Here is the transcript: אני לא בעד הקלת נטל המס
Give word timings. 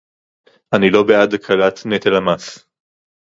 אני 0.75 0.89
לא 0.89 1.03
בעד 1.03 1.33
הקלת 1.33 1.79
נטל 1.85 2.15
המס 2.15 2.65